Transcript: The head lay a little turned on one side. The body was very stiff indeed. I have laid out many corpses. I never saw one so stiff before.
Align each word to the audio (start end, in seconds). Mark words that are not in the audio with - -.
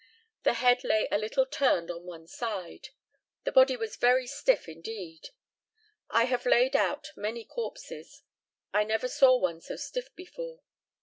The 0.41 0.53
head 0.55 0.83
lay 0.83 1.07
a 1.11 1.19
little 1.19 1.45
turned 1.45 1.91
on 1.91 2.07
one 2.07 2.25
side. 2.25 2.89
The 3.43 3.51
body 3.51 3.77
was 3.77 3.97
very 3.97 4.25
stiff 4.25 4.67
indeed. 4.67 5.29
I 6.09 6.23
have 6.25 6.47
laid 6.47 6.75
out 6.75 7.11
many 7.15 7.45
corpses. 7.45 8.23
I 8.73 8.83
never 8.83 9.07
saw 9.07 9.37
one 9.37 9.61
so 9.61 9.75
stiff 9.75 10.09
before. 10.15 10.61